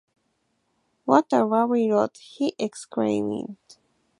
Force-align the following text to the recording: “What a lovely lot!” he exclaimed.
“What 1.05 1.27
a 1.31 1.43
lovely 1.45 1.91
lot!” 1.91 2.17
he 2.17 2.55
exclaimed. 2.57 3.57